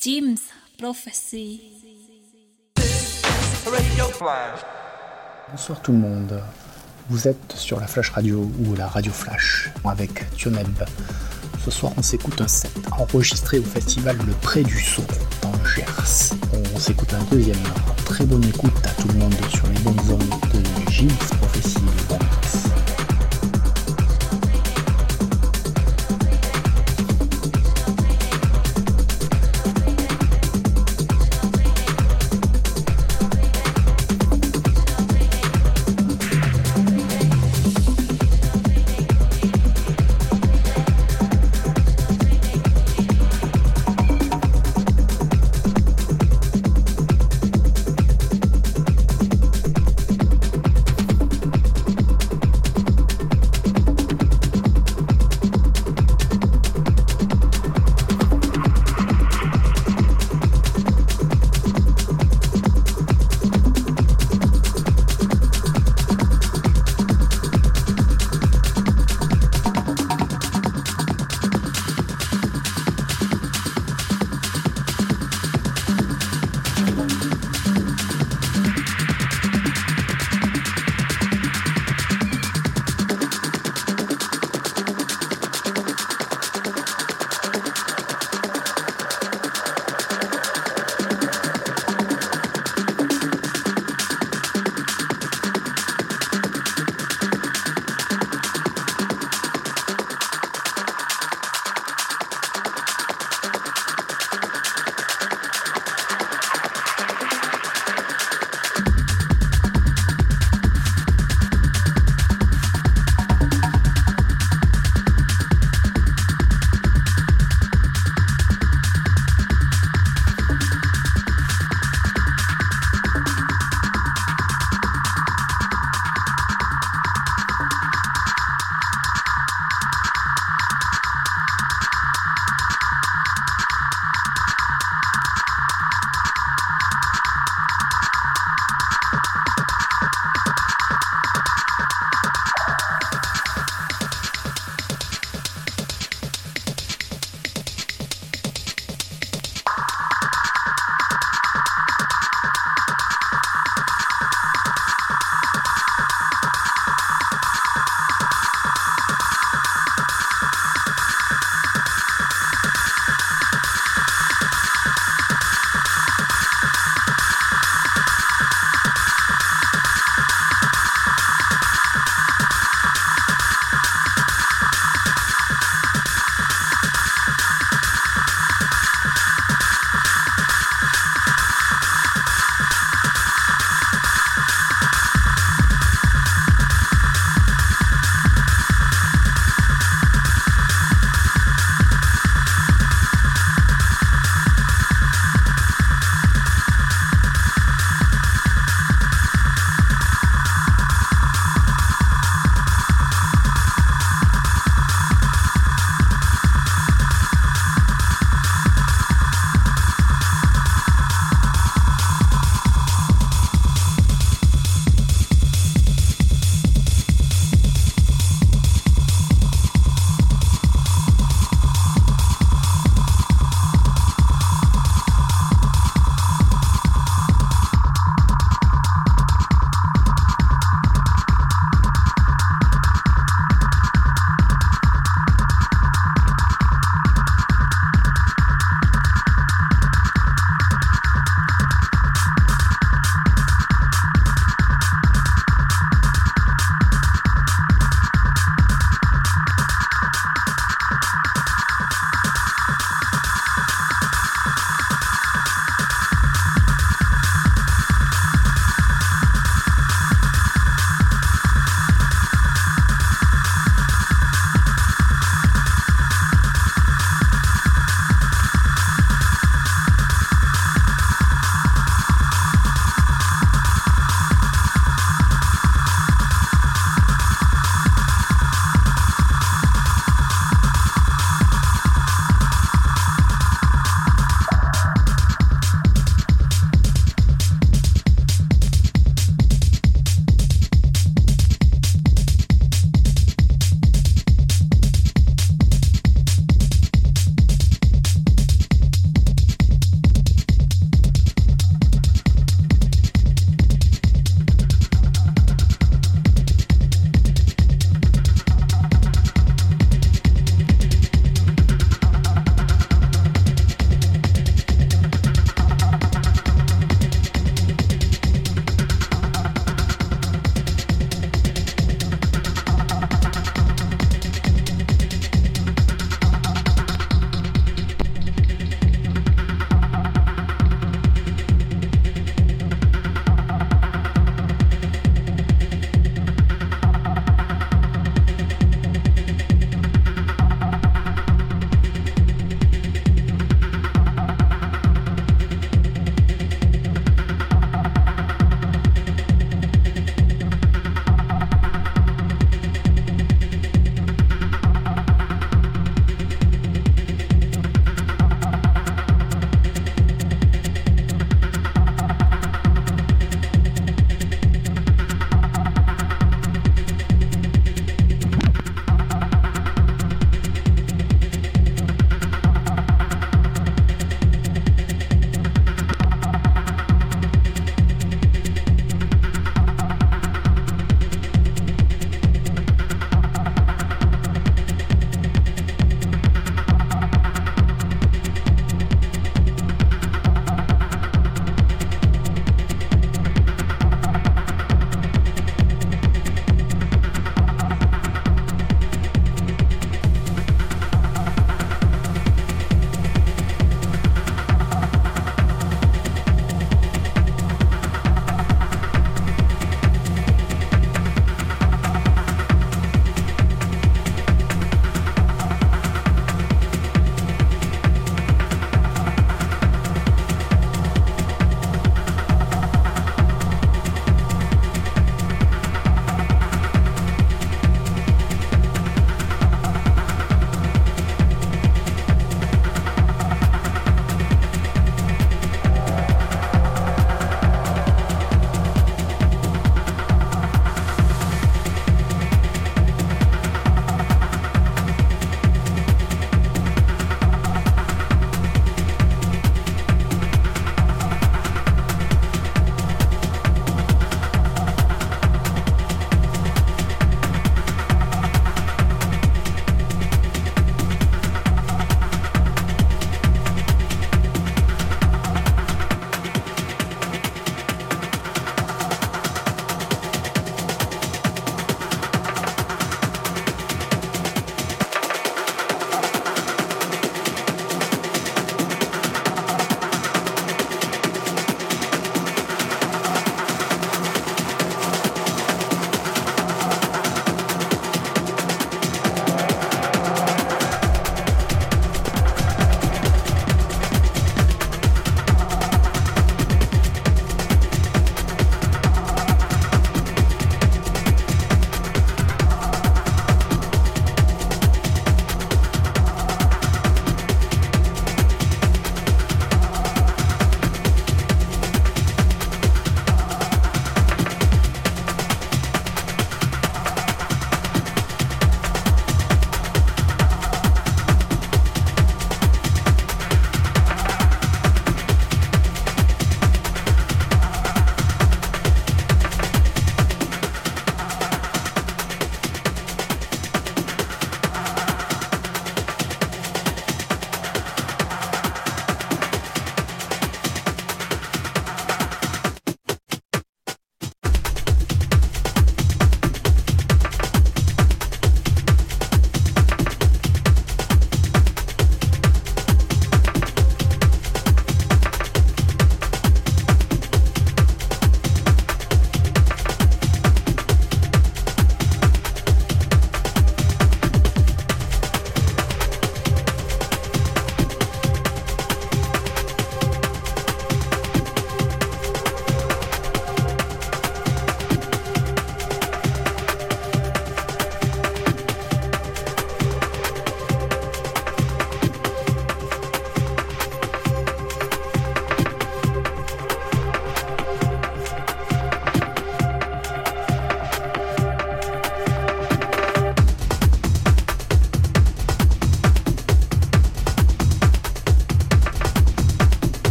Jim's 0.00 0.42
Prophecy. 0.78 1.60
Bonsoir 5.50 5.82
tout 5.82 5.90
le 5.90 5.98
monde. 5.98 6.40
Vous 7.10 7.26
êtes 7.26 7.52
sur 7.56 7.80
la 7.80 7.88
Flash 7.88 8.10
Radio 8.10 8.48
ou 8.60 8.76
la 8.76 8.86
Radio 8.86 9.10
Flash 9.10 9.70
avec 9.84 10.30
Tioneb. 10.36 10.68
Ce 11.64 11.72
soir, 11.72 11.92
on 11.96 12.02
s'écoute 12.02 12.40
un 12.40 12.46
set 12.46 12.70
enregistré 12.92 13.58
au 13.58 13.64
festival 13.64 14.16
Le 14.24 14.34
Pré 14.34 14.62
du 14.62 14.80
Saut 14.80 15.02
dans 15.42 15.50
le 15.50 15.68
Gers. 15.68 16.36
On 16.76 16.78
s'écoute 16.78 17.12
un 17.14 17.24
deuxième. 17.34 17.56
Très 18.04 18.24
bonne 18.24 18.44
écoute 18.44 18.70
à 18.84 19.02
tout 19.02 19.08
le 19.08 19.14
monde 19.14 19.34
sur 19.50 19.66
les 19.66 19.80
bonnes 19.80 20.04
zones 20.04 20.30
de 20.54 20.90
Jim's 20.92 21.28
Prophecy. 21.40 21.78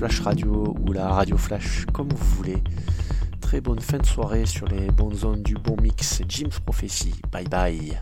Flash 0.00 0.20
Radio 0.20 0.74
ou 0.80 0.92
la 0.94 1.08
Radio 1.08 1.36
Flash, 1.36 1.84
comme 1.92 2.08
vous 2.08 2.36
voulez. 2.36 2.62
Très 3.42 3.60
bonne 3.60 3.80
fin 3.80 3.98
de 3.98 4.06
soirée 4.06 4.46
sur 4.46 4.66
les 4.66 4.90
bonnes 4.90 5.14
zones 5.14 5.42
du 5.42 5.56
bon 5.56 5.76
mix 5.78 6.22
Jim's 6.26 6.58
Prophecy. 6.58 7.12
Bye 7.30 7.46
bye. 7.46 7.98